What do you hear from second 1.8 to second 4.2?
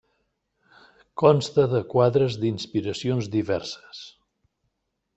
quadres d'inspiracions diverses.